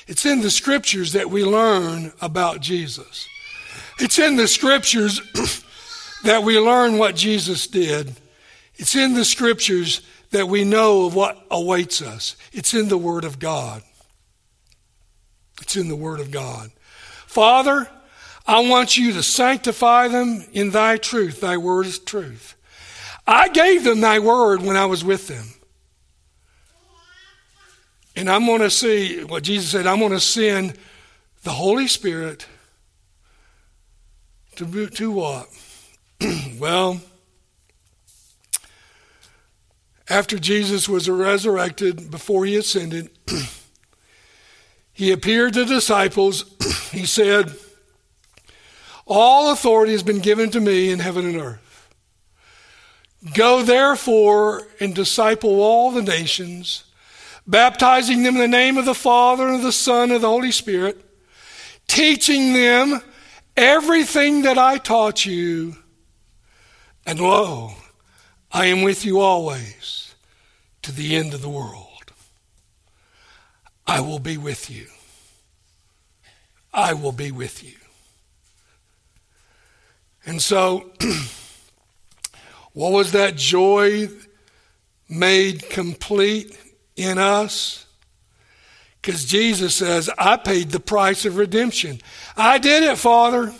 [0.07, 3.27] It's in the scriptures that we learn about Jesus.
[3.99, 5.21] It's in the scriptures
[6.23, 8.15] that we learn what Jesus did.
[8.79, 10.01] It's in the scriptures
[10.31, 12.35] that we know of what awaits us.
[12.53, 13.83] It's in the Word of God.
[15.61, 16.71] It's in the Word of God.
[17.27, 17.87] Father,
[18.47, 21.41] I want you to sanctify them in thy truth.
[21.41, 22.55] Thy word is truth.
[23.27, 25.45] I gave them thy word when I was with them.
[28.15, 30.73] And I'm going to see what Jesus said I'm going to send
[31.43, 32.47] the Holy Spirit
[34.55, 35.47] to, to what?
[36.57, 36.99] well,
[40.09, 43.09] after Jesus was resurrected, before he ascended,
[44.93, 46.45] he appeared to the disciples.
[46.91, 47.55] he said,
[49.05, 51.69] All authority has been given to me in heaven and earth.
[53.33, 56.85] Go therefore and disciple all the nations,
[57.45, 60.29] baptizing them in the name of the Father and of the Son and of the
[60.29, 61.03] Holy Spirit,
[61.85, 63.01] teaching them
[63.57, 65.75] everything that I taught you.
[67.05, 67.73] And lo,
[68.51, 70.15] I am with you always
[70.81, 72.13] to the end of the world.
[73.85, 74.87] I will be with you.
[76.73, 77.75] I will be with you.
[80.25, 80.91] And so,
[82.73, 84.09] what was that joy
[85.07, 86.57] made complete
[86.95, 87.85] in us?
[89.01, 92.01] Because Jesus says, I paid the price of redemption.
[92.35, 93.53] I did it, Father.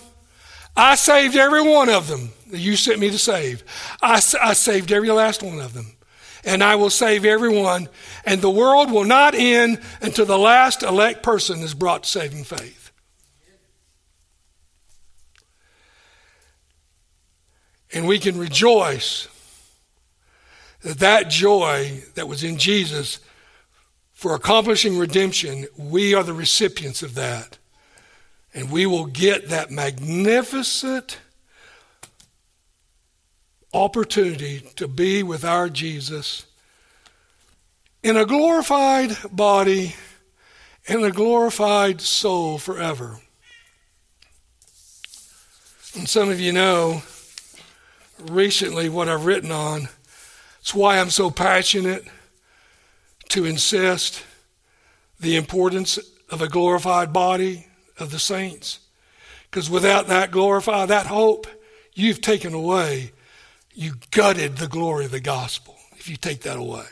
[0.75, 3.63] I saved every one of them you sent me to save.
[4.01, 5.95] I, I saved every last one of them
[6.43, 7.89] and I will save everyone,
[8.25, 12.43] and the world will not end until the last elect person is brought to saving
[12.43, 12.91] faith.
[17.91, 19.27] And we can rejoice
[20.81, 23.19] that that joy that was in Jesus
[24.13, 27.57] for accomplishing redemption, we are the recipients of that.
[28.53, 31.19] And we will get that magnificent
[33.73, 36.45] opportunity to be with our Jesus
[38.01, 39.95] in a glorified body
[40.87, 43.19] and a glorified soul forever.
[45.95, 47.03] And some of you know
[48.19, 49.89] recently what I've written on.
[50.59, 52.05] It's why I'm so passionate
[53.29, 54.23] to insist
[55.19, 55.99] the importance
[56.29, 57.67] of a glorified body
[57.97, 58.79] of the saints.
[59.49, 61.47] Because without that glorified, that hope,
[61.93, 63.11] you've taken away
[63.79, 66.83] you gutted the glory of the gospel if you take that away.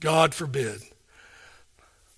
[0.00, 0.80] God forbid.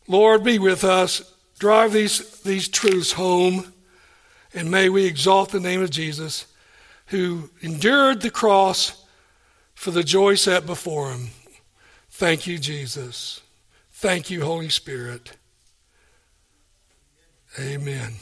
[0.06, 1.34] Lord, be with us.
[1.58, 3.72] Drive these, these truths home.
[4.54, 6.46] And may we exalt the name of Jesus,
[7.06, 9.04] who endured the cross
[9.74, 11.30] for the joy set before him.
[12.10, 13.40] Thank you, Jesus.
[13.90, 15.32] Thank you, Holy Spirit.
[17.58, 18.12] Amen.